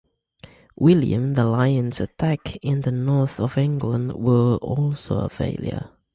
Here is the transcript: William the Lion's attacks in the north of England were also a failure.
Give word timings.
William 0.77 1.33
the 1.33 1.45
Lion's 1.45 1.99
attacks 2.01 2.57
in 2.63 2.81
the 2.81 2.89
north 2.91 3.39
of 3.39 3.55
England 3.55 4.13
were 4.13 4.55
also 4.55 5.19
a 5.19 5.29
failure. 5.29 5.91